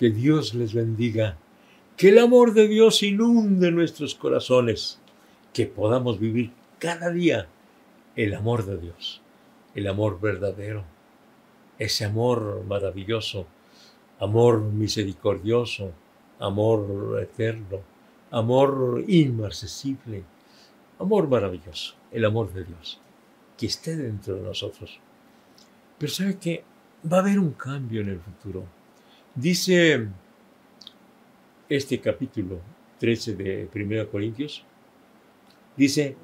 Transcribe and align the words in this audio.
Que 0.00 0.08
Dios 0.08 0.54
les 0.54 0.72
bendiga. 0.72 1.36
Que 1.98 2.08
el 2.08 2.20
amor 2.20 2.54
de 2.54 2.68
Dios 2.68 3.02
inunde 3.02 3.70
nuestros 3.70 4.14
corazones. 4.14 4.98
Que 5.52 5.66
podamos 5.66 6.18
vivir 6.18 6.52
cada 6.78 7.10
día 7.10 7.48
el 8.16 8.32
amor 8.32 8.64
de 8.64 8.78
Dios. 8.78 9.20
El 9.74 9.86
amor 9.86 10.18
verdadero. 10.18 10.84
Ese 11.78 12.06
amor 12.06 12.64
maravilloso. 12.66 13.46
Amor 14.20 14.62
misericordioso. 14.62 15.92
Amor 16.38 17.20
eterno. 17.20 17.80
Amor 18.30 19.04
inmarcesible. 19.06 20.24
Amor 20.98 21.28
maravilloso. 21.28 21.94
El 22.10 22.24
amor 22.24 22.54
de 22.54 22.64
Dios. 22.64 23.02
Que 23.58 23.66
esté 23.66 23.98
dentro 23.98 24.36
de 24.36 24.40
nosotros. 24.40 24.98
Pero 25.98 26.10
sabe 26.10 26.38
que 26.38 26.64
va 27.04 27.18
a 27.18 27.20
haber 27.20 27.38
un 27.38 27.52
cambio 27.52 28.00
en 28.00 28.08
el 28.08 28.20
futuro. 28.20 28.79
Dice 29.34 30.08
este 31.68 32.00
capítulo 32.00 32.58
13 32.98 33.36
de 33.36 33.68
1 33.72 34.10
Corintios, 34.10 34.64
dice, 35.76 36.16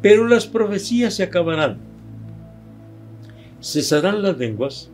pero 0.00 0.26
las 0.26 0.46
profecías 0.46 1.12
se 1.12 1.22
acabarán, 1.22 1.78
cesarán 3.60 4.22
las 4.22 4.38
lenguas 4.38 4.90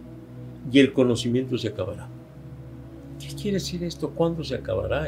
y 0.73 0.81
el 0.81 0.93
conocimiento 0.93 1.57
se 1.57 1.69
acabará. 1.69 2.09
¿Qué 3.21 3.29
quiere 3.29 3.59
decir 3.59 3.85
esto? 3.85 4.11
¿Cuándo 4.11 4.43
se 4.43 4.57
acabará? 4.57 5.07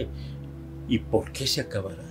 ¿Y 0.88 0.98
por 1.00 1.32
qué 1.32 1.48
se 1.48 1.60
acabará? 1.60 2.04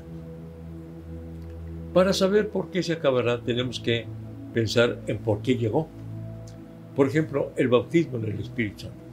Para 1.93 2.11
saber 2.11 2.49
por 2.49 2.69
qué 2.69 2.83
se 2.83 2.91
acabará 2.91 3.41
tenemos 3.41 3.79
que 3.79 4.05
pensar 4.53 4.99
en 5.07 5.19
por 5.19 5.41
qué 5.41 5.55
llegó. 5.55 5.87
Por 6.97 7.07
ejemplo, 7.07 7.53
el 7.55 7.69
bautismo 7.69 8.17
en 8.17 8.25
el 8.25 8.41
Espíritu 8.41 8.81
Santo. 8.81 9.06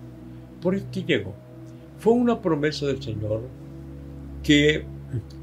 ¿Por 0.64 0.80
qué 0.84 1.04
llegó? 1.04 1.34
Fue 1.98 2.14
una 2.14 2.40
promesa 2.40 2.86
del 2.86 3.02
Señor 3.02 3.42
que 4.42 4.82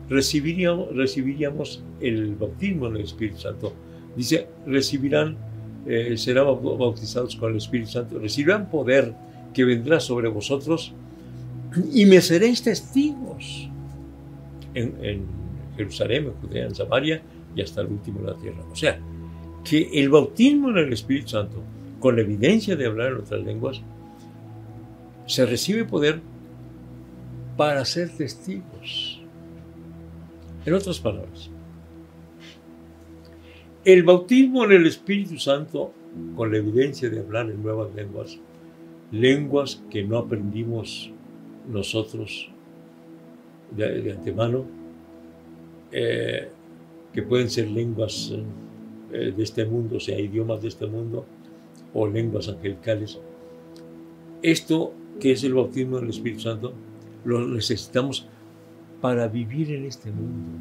recibiríamos, 0.09 0.95
recibiríamos 0.95 1.83
el 1.99 2.35
bautismo 2.35 2.87
en 2.87 2.95
el 2.95 3.03
Espíritu 3.03 3.37
Santo. 3.37 3.71
Dice, 4.17 4.47
recibirán, 4.65 5.37
eh, 5.85 6.17
serán 6.17 6.47
bautizados 6.47 7.35
con 7.35 7.51
el 7.51 7.57
Espíritu 7.57 7.91
Santo, 7.91 8.17
recibirán 8.17 8.67
poder 8.71 9.13
que 9.53 9.63
vendrá 9.63 9.99
sobre 9.99 10.27
vosotros 10.27 10.91
y 11.93 12.03
me 12.07 12.19
seréis 12.19 12.63
testigos 12.63 13.69
en, 14.73 14.95
en 15.03 15.25
Jerusalén, 15.77 16.25
en 16.25 16.33
Judea, 16.33 16.65
en 16.65 16.73
Samaria 16.73 17.21
y 17.55 17.61
hasta 17.61 17.81
el 17.81 17.87
último 17.87 18.21
de 18.21 18.25
la 18.25 18.37
tierra. 18.39 18.63
O 18.71 18.75
sea, 18.75 18.99
que 19.63 19.87
el 19.93 20.09
bautismo 20.09 20.71
en 20.71 20.79
el 20.79 20.93
Espíritu 20.93 21.29
Santo 21.29 21.61
con 21.99 22.15
la 22.15 22.23
evidencia 22.23 22.75
de 22.75 22.87
hablar 22.87 23.11
en 23.11 23.17
otras 23.19 23.43
lenguas, 23.43 23.83
se 25.25 25.45
recibe 25.45 25.85
poder 25.85 26.21
para 27.57 27.85
ser 27.85 28.09
testigos. 28.09 29.21
En 30.65 30.73
otras 30.73 30.99
palabras, 30.99 31.49
el 33.83 34.03
bautismo 34.03 34.63
en 34.65 34.73
el 34.73 34.85
Espíritu 34.85 35.39
Santo, 35.39 35.91
con 36.35 36.51
la 36.51 36.57
evidencia 36.57 37.09
de 37.09 37.19
hablar 37.19 37.49
en 37.49 37.63
nuevas 37.63 37.93
lenguas, 37.95 38.39
lenguas 39.11 39.83
que 39.89 40.03
no 40.03 40.17
aprendimos 40.17 41.11
nosotros 41.67 42.51
de, 43.75 44.11
antemano, 44.11 44.65
eh, 45.91 46.49
que 47.11 47.23
pueden 47.23 47.49
ser 47.49 47.69
lenguas 47.69 48.33
eh, 49.11 49.33
de 49.35 49.43
este 49.43 49.65
mundo, 49.65 49.99
sea, 49.99 50.19
idiomas 50.19 50.61
de 50.61 50.67
este 50.67 50.85
mundo, 50.85 51.25
o 51.93 52.07
lenguas 52.07 52.47
angelicales. 52.47 53.19
Esto 54.41 54.93
que 55.21 55.31
es 55.31 55.43
el 55.43 55.53
bautismo 55.53 55.99
del 55.99 56.09
Espíritu 56.09 56.41
Santo, 56.41 56.73
lo 57.23 57.47
necesitamos 57.47 58.25
para 58.99 59.27
vivir 59.27 59.71
en 59.71 59.85
este 59.85 60.11
mundo. 60.11 60.57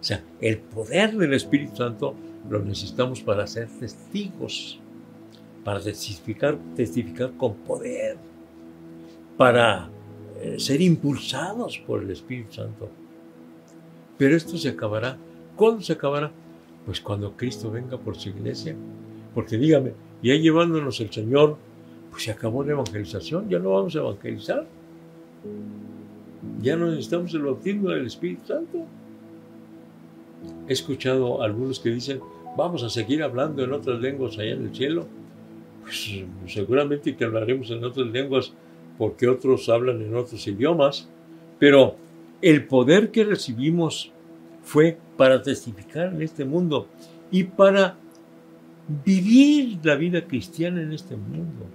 O 0.00 0.04
sea, 0.04 0.24
el 0.40 0.58
poder 0.58 1.16
del 1.16 1.34
Espíritu 1.34 1.76
Santo 1.76 2.14
lo 2.48 2.60
necesitamos 2.60 3.20
para 3.20 3.46
ser 3.46 3.68
testigos, 3.68 4.78
para 5.64 5.80
testificar, 5.80 6.56
testificar 6.76 7.32
con 7.36 7.54
poder, 7.56 8.16
para 9.36 9.90
eh, 10.40 10.58
ser 10.58 10.80
impulsados 10.80 11.78
por 11.78 12.02
el 12.02 12.10
Espíritu 12.10 12.54
Santo. 12.54 12.88
Pero 14.16 14.36
esto 14.36 14.56
se 14.56 14.68
acabará. 14.68 15.18
¿Cuándo 15.56 15.82
se 15.82 15.92
acabará? 15.92 16.30
Pues 16.86 17.00
cuando 17.00 17.36
Cristo 17.36 17.70
venga 17.70 17.98
por 17.98 18.16
su 18.16 18.28
iglesia. 18.28 18.76
Porque 19.34 19.58
dígame, 19.58 19.92
y 20.22 20.30
ahí 20.30 20.40
llevándonos 20.40 21.00
el 21.00 21.12
Señor, 21.12 21.56
pues 22.10 22.24
se 22.24 22.30
acabó 22.30 22.64
la 22.64 22.72
evangelización, 22.72 23.48
ya 23.48 23.58
no 23.58 23.70
vamos 23.70 23.94
a 23.96 24.00
evangelizar. 24.00 24.66
Ya 26.60 26.76
no 26.76 26.86
necesitamos 26.86 27.34
el 27.34 27.42
bautismo 27.42 27.90
del 27.90 28.06
Espíritu 28.06 28.46
Santo. 28.46 28.78
He 30.68 30.72
escuchado 30.72 31.42
algunos 31.42 31.80
que 31.80 31.90
dicen, 31.90 32.20
vamos 32.56 32.82
a 32.82 32.90
seguir 32.90 33.22
hablando 33.22 33.62
en 33.62 33.72
otras 33.72 34.00
lenguas 34.00 34.38
allá 34.38 34.52
en 34.52 34.66
el 34.66 34.74
cielo. 34.74 35.06
Pues 35.82 36.24
seguramente 36.46 37.16
que 37.16 37.24
hablaremos 37.24 37.70
en 37.70 37.84
otras 37.84 38.06
lenguas 38.06 38.52
porque 38.98 39.28
otros 39.28 39.68
hablan 39.68 40.02
en 40.02 40.14
otros 40.14 40.46
idiomas, 40.46 41.08
pero 41.58 41.96
el 42.42 42.66
poder 42.66 43.10
que 43.10 43.24
recibimos 43.24 44.12
fue 44.62 44.98
para 45.16 45.42
testificar 45.42 46.12
en 46.12 46.22
este 46.22 46.44
mundo 46.44 46.86
y 47.30 47.44
para 47.44 47.96
vivir 49.04 49.78
la 49.82 49.94
vida 49.94 50.26
cristiana 50.26 50.82
en 50.82 50.92
este 50.92 51.16
mundo. 51.16 51.66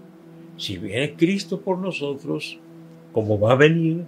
Si 0.57 0.77
viene 0.77 1.15
Cristo 1.15 1.59
por 1.59 1.77
nosotros, 1.77 2.59
como 3.11 3.39
va 3.39 3.53
a 3.53 3.55
venir, 3.55 4.05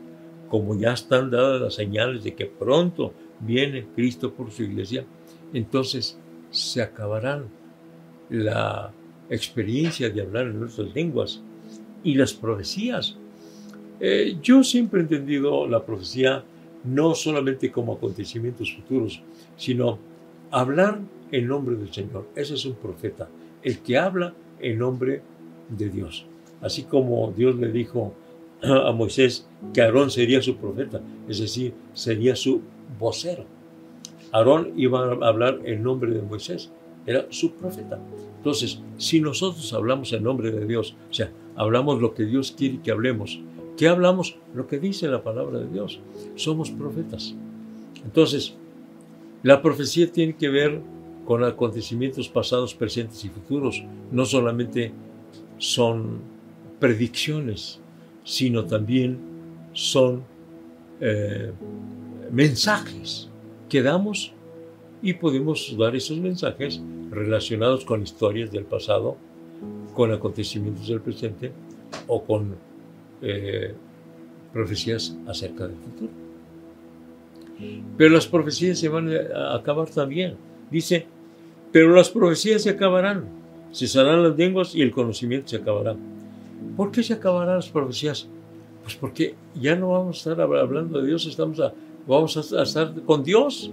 como 0.50 0.78
ya 0.78 0.94
están 0.94 1.30
dadas 1.30 1.62
las 1.62 1.76
señales 1.76 2.24
de 2.24 2.36
que 2.36 2.46
pronto 2.46 3.14
viene 3.40 3.86
Cristo 3.96 4.34
por 4.34 4.52
su 4.52 4.64
iglesia, 4.64 5.06
entonces 5.54 6.18
se 6.52 6.82
acabarán 6.82 7.46
la 8.30 8.92
experiencia 9.30 10.10
de 10.10 10.22
hablar 10.22 10.48
en 10.48 10.60
nuestras 10.60 10.94
lenguas 10.94 11.42
y 12.04 12.16
las 12.16 12.34
profecías. 12.34 13.18
Eh, 14.00 14.38
yo 14.42 14.64
siempre 14.64 15.00
he 15.00 15.04
entendido 15.04 15.68
la 15.68 15.86
profecía 15.86 16.44
no 16.84 17.16
solamente 17.16 17.72
como 17.72 17.94
acontecimientos 17.94 18.74
futuros, 18.74 19.22
sino 19.58 20.00
hablar 20.52 21.00
en 21.32 21.48
nombre 21.48 21.76
del 21.76 21.92
Señor. 21.92 22.28
Ese 22.36 22.54
es 22.54 22.66
un 22.66 22.76
profeta, 22.76 23.28
el 23.62 23.80
que 23.80 23.98
habla 23.98 24.34
en 24.60 24.78
nombre 24.80 25.22
de 25.70 25.90
Dios. 25.90 26.26
Así 26.62 26.84
como 26.84 27.34
Dios 27.36 27.56
le 27.56 27.72
dijo 27.72 28.14
a 28.62 28.92
Moisés 28.92 29.48
que 29.74 29.82
Aarón 29.82 30.10
sería 30.10 30.42
su 30.42 30.58
profeta, 30.58 31.02
es 31.28 31.40
decir, 31.40 31.74
sería 31.94 32.36
su 32.36 32.62
vocero. 33.00 33.46
Aarón 34.32 34.74
iba 34.76 35.00
a 35.00 35.28
hablar 35.28 35.60
en 35.64 35.84
nombre 35.84 36.12
de 36.12 36.22
Moisés, 36.22 36.72
era 37.06 37.26
su 37.30 37.54
profeta. 37.54 38.00
Entonces, 38.38 38.82
si 38.98 39.22
nosotros 39.22 39.72
hablamos 39.74 40.12
en 40.14 40.24
nombre 40.24 40.52
de 40.52 40.66
Dios, 40.66 40.96
o 41.10 41.14
sea, 41.14 41.32
hablamos 41.56 42.02
lo 42.02 42.14
que 42.14 42.26
Dios 42.26 42.52
quiere 42.52 42.82
que 42.82 42.92
hablemos, 42.92 43.40
¿qué 43.78 43.88
hablamos? 43.88 44.38
Lo 44.54 44.68
que 44.68 44.80
dice 44.80 45.08
la 45.08 45.24
palabra 45.24 45.60
de 45.60 45.68
Dios. 45.68 46.00
Somos 46.36 46.70
profetas. 46.72 47.36
Entonces, 48.04 48.56
la 49.44 49.62
profecía 49.62 50.12
tiene 50.12 50.36
que 50.36 50.50
ver 50.50 50.82
con 51.26 51.44
acontecimientos 51.44 52.28
pasados, 52.30 52.74
presentes 52.74 53.24
y 53.26 53.30
futuros. 53.30 53.84
No 54.12 54.26
solamente 54.26 54.92
son 55.58 56.22
predicciones, 56.80 57.80
sino 58.24 58.66
también 58.66 59.18
son 59.74 60.24
eh, 61.00 61.52
mensajes 62.32 63.30
que 63.70 63.82
damos 63.82 64.34
y 65.02 65.14
podemos 65.14 65.76
dar 65.78 65.96
esos 65.96 66.18
mensajes 66.18 66.82
relacionados 67.12 67.86
con 67.86 68.02
historias 68.02 68.52
del 68.52 68.66
pasado, 68.66 69.18
con 69.94 70.12
acontecimientos 70.12 70.88
del 70.88 71.02
presente 71.02 71.52
o 72.08 72.24
con 72.24 72.56
eh, 73.22 73.74
profecías 74.54 75.16
acerca 75.28 75.68
del 75.68 75.78
futuro. 75.78 76.12
Pero 77.98 78.14
las 78.14 78.28
profecías 78.28 78.78
se 78.80 78.90
van 78.90 79.10
a 79.10 79.56
acabar 79.56 79.90
también. 79.90 80.36
Dice, 80.70 81.08
pero 81.72 81.94
las 81.96 82.10
profecías 82.10 82.62
se 82.64 82.72
acabarán, 82.72 83.26
cesarán 83.74 84.24
las 84.24 84.38
lenguas 84.38 84.76
y 84.76 84.82
el 84.82 84.92
conocimiento 84.92 85.48
se 85.50 85.58
acabará. 85.58 85.96
¿Por 86.76 86.92
qué 86.92 87.04
se 87.04 87.14
acabarán 87.14 87.56
las 87.56 87.70
profecías? 87.70 88.28
Pues 88.84 88.96
porque 88.96 89.36
ya 89.60 89.76
no 89.76 89.92
vamos 89.92 90.16
a 90.18 90.32
estar 90.32 90.42
hablando 90.42 91.02
de 91.02 91.08
Dios, 91.08 91.26
estamos 91.26 91.62
vamos 92.08 92.54
a 92.54 92.64
estar 92.64 92.94
con 93.04 93.24
Dios. 93.24 93.72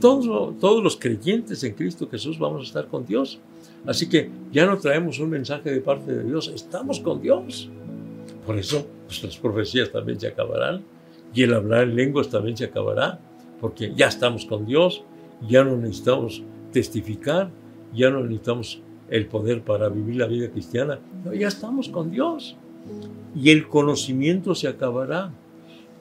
Todos, 0.00 0.58
todos 0.58 0.82
los 0.82 0.96
creyentes 0.96 1.64
en 1.64 1.74
Cristo 1.74 2.08
Jesús 2.10 2.38
vamos 2.38 2.62
a 2.62 2.64
estar 2.64 2.86
con 2.88 3.06
Dios. 3.06 3.40
Así 3.86 4.08
que 4.08 4.30
ya 4.52 4.66
no 4.66 4.78
traemos 4.78 5.18
un 5.18 5.30
mensaje 5.30 5.70
de 5.70 5.80
parte 5.80 6.12
de 6.12 6.24
Dios, 6.24 6.48
estamos 6.54 7.00
con 7.00 7.20
Dios. 7.20 7.68
Por 8.46 8.58
eso 8.58 8.86
pues, 9.06 9.22
las 9.22 9.36
profecías 9.36 9.90
también 9.90 10.20
se 10.20 10.28
acabarán 10.28 10.84
y 11.34 11.42
el 11.42 11.54
hablar 11.54 11.84
en 11.84 11.96
lenguas 11.96 12.28
también 12.28 12.56
se 12.56 12.64
acabará, 12.64 13.18
porque 13.60 13.92
ya 13.94 14.06
estamos 14.06 14.44
con 14.44 14.66
Dios, 14.66 15.04
ya 15.48 15.64
no 15.64 15.76
necesitamos 15.76 16.42
testificar, 16.72 17.50
ya 17.94 18.10
no 18.10 18.20
necesitamos 18.20 18.82
el 19.12 19.26
poder 19.26 19.62
para 19.62 19.90
vivir 19.90 20.16
la 20.16 20.26
vida 20.26 20.50
cristiana, 20.50 20.98
ya 21.38 21.48
estamos 21.48 21.90
con 21.90 22.10
Dios. 22.10 22.56
y 23.34 23.50
el 23.50 23.68
conocimiento 23.68 24.54
se 24.54 24.68
acabará. 24.68 25.30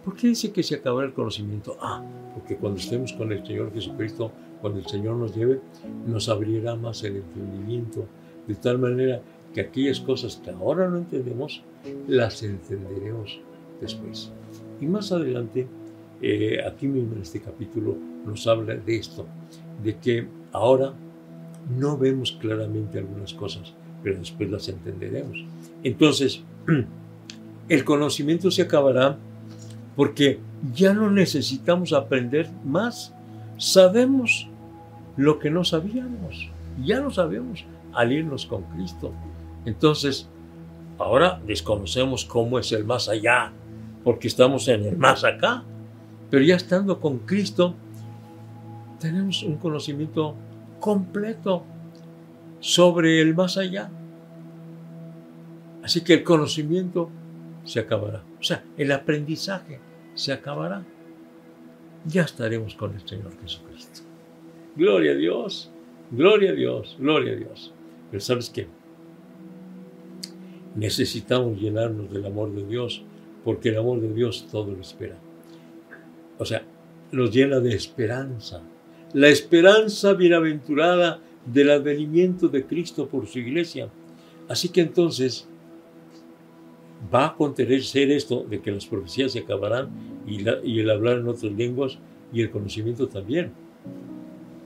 ¿Por 0.03 0.15
qué 0.15 0.29
dice 0.29 0.51
que 0.51 0.63
se 0.63 0.75
acabará 0.75 1.07
el 1.07 1.13
conocimiento? 1.13 1.77
Ah, 1.81 2.03
porque 2.33 2.55
cuando 2.55 2.79
estemos 2.79 3.11
con 3.13 3.31
el 3.33 3.45
Señor 3.45 3.73
Jesucristo, 3.73 4.31
cuando 4.61 4.79
el 4.79 4.87
Señor 4.87 5.17
nos 5.17 5.35
lleve, 5.35 5.59
nos 6.07 6.29
abrirá 6.29 6.75
más 6.75 7.03
el 7.03 7.17
entendimiento, 7.17 8.05
de 8.47 8.55
tal 8.55 8.79
manera 8.79 9.21
que 9.53 9.59
aquellas 9.59 9.99
cosas 9.99 10.37
que 10.37 10.49
ahora 10.49 10.89
no 10.89 10.97
entendemos, 10.97 11.63
las 12.07 12.41
entenderemos 12.43 13.41
después. 13.81 14.31
Y 14.79 14.85
más 14.85 15.11
adelante, 15.11 15.67
eh, 16.21 16.59
aquí 16.65 16.87
mismo 16.87 17.13
en 17.15 17.23
este 17.23 17.41
capítulo, 17.41 17.97
nos 18.25 18.47
habla 18.47 18.75
de 18.75 18.95
esto, 18.95 19.25
de 19.83 19.97
que 19.97 20.27
ahora 20.53 20.93
no 21.69 21.97
vemos 21.97 22.31
claramente 22.33 22.99
algunas 22.99 23.33
cosas, 23.33 23.73
pero 24.03 24.19
después 24.19 24.49
las 24.49 24.67
entenderemos. 24.67 25.45
Entonces, 25.83 26.41
el 27.69 27.83
conocimiento 27.85 28.51
se 28.51 28.63
acabará 28.63 29.17
porque 29.95 30.39
ya 30.73 30.93
no 30.93 31.09
necesitamos 31.09 31.93
aprender 31.93 32.49
más. 32.65 33.13
Sabemos 33.57 34.47
lo 35.17 35.39
que 35.39 35.49
no 35.49 35.63
sabíamos. 35.63 36.49
Ya 36.83 36.99
lo 36.99 37.11
sabemos 37.11 37.65
al 37.93 38.11
irnos 38.11 38.45
con 38.45 38.63
Cristo. 38.63 39.11
Entonces, 39.65 40.27
ahora 40.97 41.41
desconocemos 41.45 42.25
cómo 42.25 42.57
es 42.59 42.71
el 42.71 42.85
más 42.85 43.09
allá, 43.09 43.51
porque 44.03 44.27
estamos 44.27 44.67
en 44.67 44.85
el 44.85 44.97
más 44.97 45.23
acá. 45.23 45.63
Pero 46.29 46.43
ya 46.43 46.55
estando 46.55 46.99
con 46.99 47.19
Cristo, 47.19 47.75
tenemos 48.99 49.43
un 49.43 49.57
conocimiento 49.57 50.35
completo 50.81 51.63
sobre 52.59 53.21
el 53.21 53.33
más 53.33 53.55
allá. 53.55 53.89
Así 55.81 56.01
que 56.01 56.15
el 56.15 56.23
conocimiento 56.23 57.09
se 57.63 57.79
acabará. 57.79 58.23
O 58.39 58.43
sea, 58.43 58.65
el 58.77 58.91
aprendizaje 58.91 59.79
se 60.13 60.33
acabará. 60.33 60.83
Ya 62.05 62.23
estaremos 62.23 62.75
con 62.75 62.93
el 62.93 63.07
Señor 63.07 63.39
Jesucristo. 63.41 64.01
Gloria 64.75 65.11
a 65.11 65.15
Dios, 65.15 65.71
gloria 66.11 66.51
a 66.51 66.53
Dios, 66.53 66.97
gloria 66.99 67.33
a 67.33 67.35
Dios. 67.35 67.73
Pero 68.09 68.21
¿sabes 68.21 68.49
qué? 68.49 68.67
Necesitamos 70.75 71.59
llenarnos 71.59 72.11
del 72.11 72.25
amor 72.25 72.53
de 72.53 72.65
Dios, 72.65 73.03
porque 73.43 73.69
el 73.69 73.77
amor 73.77 74.01
de 74.01 74.13
Dios 74.13 74.47
todo 74.51 74.71
lo 74.71 74.81
espera. 74.81 75.17
O 76.37 76.45
sea, 76.45 76.63
nos 77.11 77.31
llena 77.31 77.59
de 77.59 77.75
esperanza. 77.75 78.61
La 79.13 79.27
esperanza 79.27 80.13
bienaventurada 80.13 81.19
del 81.45 81.71
advenimiento 81.71 82.47
de 82.47 82.65
Cristo 82.65 83.07
por 83.07 83.27
su 83.27 83.39
iglesia. 83.39 83.89
Así 84.47 84.69
que 84.69 84.81
entonces 84.81 85.47
va 87.13 87.23
a 87.23 87.27
acontecer 87.29 88.11
esto 88.11 88.45
de 88.49 88.61
que 88.61 88.71
las 88.71 88.85
profecías 88.85 89.33
se 89.33 89.39
acabarán 89.39 89.89
y, 90.25 90.43
y, 90.63 90.79
el 90.79 90.89
hablar 90.89 91.17
en 91.17 91.27
otras 91.27 91.51
lenguas 91.51 91.97
y 92.31 92.41
el 92.41 92.51
conocimiento 92.51 93.07
también. 93.07 93.51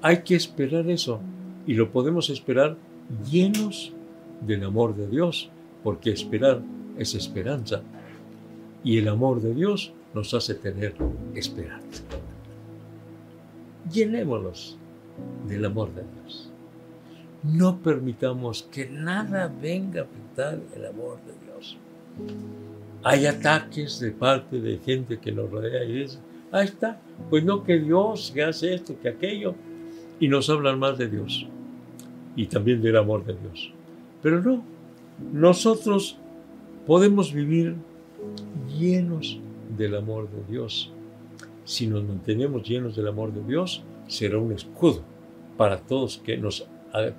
Hay 0.02 0.22
que 0.24 0.36
esperar 0.36 0.90
eso 0.90 1.20
y 1.66 1.74
lo 1.74 1.92
podemos 1.92 2.30
esperar 2.30 2.78
llenos 3.30 3.94
del 4.46 4.64
amor 4.64 4.96
de 4.96 5.08
Dios, 5.08 5.50
porque 5.84 6.12
esperar 6.12 6.62
es 6.98 7.16
esperanza 7.16 7.82
y 8.84 9.00
el 9.00 9.08
amor 9.08 9.42
de 9.42 9.54
Dios 9.56 9.94
nos 10.14 10.34
hace 10.34 10.54
tener 10.54 10.96
esperanza. 11.34 12.04
Llenémonos 13.96 14.78
del 15.48 15.64
amor 15.64 15.88
de 15.96 16.04
Dios. 16.04 16.52
No 17.44 17.78
permitamos 17.78 18.64
que 18.64 18.90
nada 18.90 19.50
venga 19.62 20.02
a 20.02 20.04
afectar 20.04 20.60
el 20.76 20.86
amor 20.86 21.20
de 21.26 21.34
Dios. 21.46 21.78
Hay 23.04 23.26
ataques 23.26 24.02
de 24.02 24.12
parte 24.12 24.60
de 24.60 24.80
gente 24.80 25.18
que 25.18 25.32
nos 25.32 25.50
rodea 25.50 25.86
y 25.86 25.94
dice, 25.94 26.20
ahí 26.52 26.66
está, 26.66 27.00
pues 27.30 27.46
no 27.46 27.64
que 27.64 27.80
Dios 27.80 28.32
que 28.34 28.44
hace 28.44 28.74
esto, 28.74 29.00
que 29.00 29.08
aquello, 29.08 29.56
y 30.20 30.28
nos 30.28 30.50
hablan 30.50 30.78
más 30.78 30.98
de 30.98 31.08
Dios 31.08 31.48
y 32.36 32.48
también 32.48 32.82
del 32.82 32.98
amor 32.98 33.26
de 33.26 33.38
Dios. 33.38 33.72
Pero 34.22 34.42
no, 34.42 34.62
nosotros 35.32 36.18
podemos 36.86 37.32
vivir 37.32 37.76
llenos 38.78 39.40
del 39.78 39.96
amor 39.96 40.30
de 40.30 40.52
Dios. 40.52 40.92
Si 41.66 41.88
nos 41.88 42.04
mantenemos 42.04 42.68
llenos 42.68 42.96
del 42.96 43.08
amor 43.08 43.34
de 43.34 43.44
Dios, 43.44 43.84
será 44.08 44.38
un 44.38 44.52
escudo 44.52 45.02
para 45.58 45.80
todos 45.80 46.18
que 46.18 46.38
nos 46.38 46.68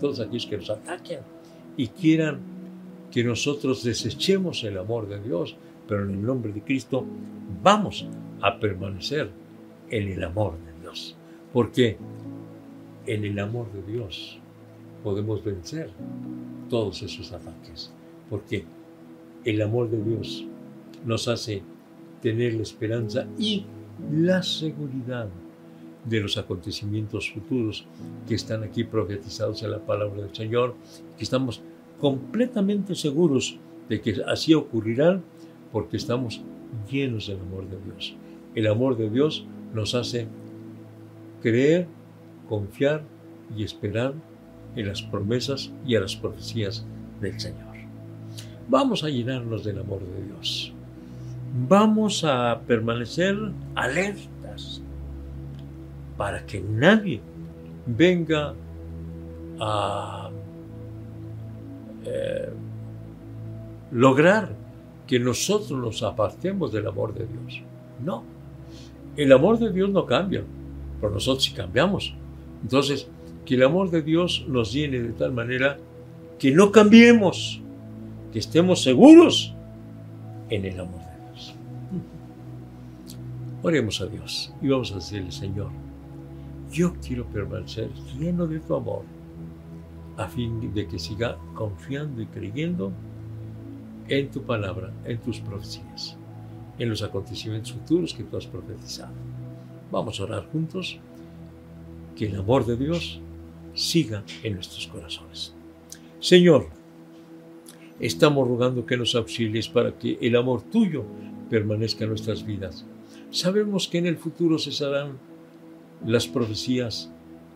todos 0.01 0.21
aquellos 0.21 0.47
que 0.47 0.57
nos 0.57 0.71
ataquen 0.71 1.21
y 1.77 1.89
quieran 1.89 2.41
que 3.11 3.23
nosotros 3.23 3.85
desechemos 3.85 4.65
el 4.65 4.79
amor 4.79 5.09
de 5.09 5.21
Dios, 5.21 5.57
pero 5.87 6.05
en 6.05 6.13
el 6.13 6.23
nombre 6.23 6.53
de 6.53 6.63
Cristo 6.63 7.05
vamos 7.63 8.07
a 8.41 8.59
permanecer 8.59 9.31
en 9.91 10.09
el 10.09 10.25
amor 10.25 10.55
de 10.65 10.81
Dios, 10.81 11.17
porque 11.53 11.99
en 13.07 13.25
el 13.25 13.39
amor 13.39 13.71
de 13.73 13.93
Dios 13.93 14.39
podemos 15.05 15.45
vencer 15.45 15.91
todos 16.71 17.03
esos 17.03 17.33
ataques, 17.33 17.93
porque 18.31 18.65
el 19.45 19.61
amor 19.63 19.91
de 19.91 20.03
Dios 20.03 20.45
nos 21.05 21.29
hace 21.29 21.63
tener 22.23 22.55
la 22.55 22.63
esperanza 22.63 23.29
y 23.39 23.65
la 24.13 24.43
seguridad 24.43 25.29
de 26.05 26.21
los 26.21 26.39
acontecimientos 26.39 27.31
futuros 27.31 27.87
que 28.29 28.35
están 28.35 28.63
aquí 28.63 28.85
profetizados 28.85 29.63
en 29.63 29.73
la 29.73 29.81
palabra 29.81 30.23
del 30.23 30.35
Señor, 30.35 30.75
que 31.17 31.25
estamos 31.25 31.63
completamente 32.01 32.95
seguros 32.95 33.59
de 33.89 34.01
que 34.01 34.23
así 34.27 34.55
ocurrirá 34.55 35.21
porque 35.73 35.97
estamos 35.97 36.41
llenos 36.91 37.27
del 37.27 37.41
amor 37.41 37.69
de 37.69 37.79
Dios. 37.85 38.17
El 38.55 38.67
amor 38.69 38.97
de 38.97 39.11
Dios 39.11 39.45
nos 39.75 39.95
hace 39.95 40.29
creer, 41.43 41.87
confiar 42.49 43.03
y 43.57 43.65
esperar 43.65 44.15
en 44.77 44.89
las 44.89 45.03
promesas 45.03 45.73
y 45.87 45.97
a 45.97 46.01
las 46.01 46.17
profecías 46.17 46.87
del 47.21 47.39
Señor. 47.41 47.77
Vamos 48.69 49.05
a 49.05 49.09
llenarnos 49.09 49.65
del 49.65 49.79
amor 49.79 50.01
de 50.01 50.25
Dios. 50.25 50.76
Vamos 51.69 52.23
a 52.23 52.61
permanecer 52.67 53.37
alertas 53.75 54.83
para 56.17 56.45
que 56.47 56.61
nadie 56.61 57.21
venga 57.87 58.55
a 59.59 60.31
eh, 62.05 62.51
lograr 63.91 64.55
que 65.07 65.19
nosotros 65.19 65.73
nos 65.73 66.03
apartemos 66.03 66.73
del 66.73 66.87
amor 66.87 67.15
de 67.15 67.27
Dios. 67.27 67.63
No, 68.05 68.23
el 69.17 69.33
amor 69.33 69.59
de 69.59 69.73
Dios 69.73 69.91
no 69.91 70.07
cambia, 70.07 70.45
pero 71.01 71.13
nosotros 71.13 71.45
sí 71.45 71.53
cambiamos. 71.53 72.15
Entonces, 72.63 73.09
que 73.45 73.55
el 73.55 73.63
amor 73.63 73.91
de 73.91 74.03
Dios 74.03 74.45
nos 74.49 74.73
llene 74.73 75.01
de 75.01 75.13
tal 75.13 75.33
manera 75.33 75.79
que 76.39 76.53
no 76.53 76.71
cambiemos, 76.71 77.61
que 78.33 78.39
estemos 78.39 78.83
seguros 78.83 79.55
en 80.51 80.65
el 80.65 80.81
amor. 80.81 81.06
Oremos 83.63 84.01
a 84.01 84.07
Dios 84.07 84.53
y 84.61 84.69
vamos 84.69 84.93
a 84.93 84.97
decirle, 84.97 85.33
Señor, 85.33 85.71
yo 86.71 86.95
quiero 87.01 87.27
permanecer 87.27 87.91
lleno 88.19 88.47
de 88.47 88.61
tu 88.61 88.75
amor, 88.75 89.03
a 90.17 90.29
fin 90.29 90.73
de 90.73 90.87
que 90.87 90.99
siga 90.99 91.39
confiando 91.55 92.21
y 92.21 92.27
creyendo 92.27 92.93
en 94.09 94.31
tu 94.31 94.43
palabra, 94.43 94.93
en 95.05 95.19
tus 95.19 95.41
profecías, 95.41 96.17
en 96.79 96.89
los 96.89 97.03
acontecimientos 97.03 97.73
futuros 97.73 98.15
que 98.15 98.25
tú 98.25 98.37
has 98.37 98.47
profetizado. 98.47 99.13
Vamos 99.91 100.21
a 100.21 100.25
orar 100.25 100.49
juntos, 100.51 100.99
que 102.15 102.27
el 102.27 102.37
amor 102.37 102.65
de 102.67 102.77
Dios 102.77 103.21
siga 103.75 104.25
en 104.43 104.55
nuestros 104.55 104.87
corazones. 104.87 105.55
Señor, 106.19 106.69
estamos 108.01 108.49
rogando 108.49 108.87
que 108.87 108.97
nos 108.97 109.15
auxilies 109.15 109.69
para 109.69 109.97
que 109.97 110.19
el 110.21 110.37
amor 110.37 110.63
tuyo 110.63 111.05
permanezca 111.51 112.05
en 112.05 112.11
nuestras 112.11 112.45
vidas. 112.45 112.87
Sabemos 113.31 113.89
que 113.89 113.99
en 113.99 114.07
el 114.07 114.17
futuro 114.17 114.59
cesarán 114.59 115.19
las 116.05 116.27
profecías 116.27 117.11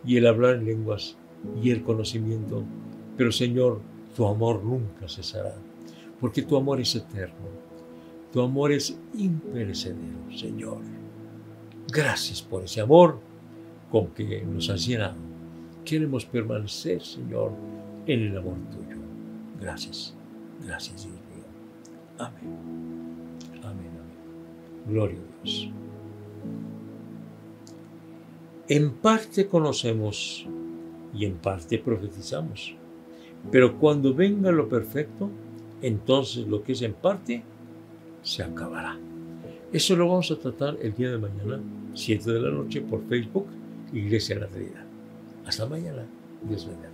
y 0.05 0.17
el 0.17 0.27
hablar 0.27 0.57
en 0.57 0.67
lenguas 0.67 1.17
y 1.63 1.71
el 1.71 1.83
conocimiento. 1.83 2.65
Pero 3.17 3.33
Señor, 3.33 3.81
tu 4.17 4.27
amor 4.27 4.65
nunca 4.65 5.09
cesará, 5.09 5.55
porque 6.21 6.43
tu 6.43 6.57
amor 6.57 6.81
es 6.81 6.95
eterno. 6.95 7.49
Tu 8.33 8.41
amor 8.41 8.73
es 8.73 8.97
imperecedero, 9.15 10.31
Señor. 10.37 10.83
Gracias 11.93 12.41
por 12.41 12.65
ese 12.65 12.81
amor 12.81 13.19
con 13.91 14.09
que 14.09 14.43
nos 14.43 14.71
has 14.71 14.87
llenado. 14.87 15.17
Queremos 15.85 16.25
permanecer, 16.25 17.03
Señor, 17.03 17.53
en 18.07 18.21
el 18.21 18.39
amor 18.39 18.57
tuyo. 18.71 19.01
Gracias. 19.61 20.15
Gracias, 20.65 21.05
Dios 21.05 21.15
mío. 21.15 21.45
Amén. 22.19 22.80
Gloria 24.91 25.19
a 25.19 25.43
Dios. 25.43 25.71
En 28.69 28.93
parte 28.93 29.47
conocemos 29.47 30.47
y 31.15 31.25
en 31.25 31.35
parte 31.35 31.79
profetizamos. 31.79 32.75
Pero 33.51 33.79
cuando 33.79 34.15
venga 34.15 34.53
lo 34.53 34.69
perfecto, 34.69 35.31
entonces 35.83 36.47
lo 36.47 36.63
que 36.63 36.73
es 36.73 36.83
en 36.83 36.95
parte 36.95 37.43
se 38.23 38.43
acabará. 38.43 38.99
Eso 39.73 39.97
lo 39.97 40.09
vamos 40.09 40.31
a 40.31 40.39
tratar 40.39 40.77
el 40.83 40.95
día 40.95 41.11
de 41.11 41.19
mañana, 41.19 41.61
7 41.95 42.31
de 42.31 42.41
la 42.41 42.51
noche, 42.51 42.81
por 42.81 43.03
Facebook, 43.09 43.47
Iglesia 43.93 44.35
de 44.35 44.41
la 44.43 44.49
Trinidad. 44.49 44.85
Hasta 45.47 45.67
mañana, 45.67 46.07
Dios 46.49 46.67
bendiga. 46.67 46.90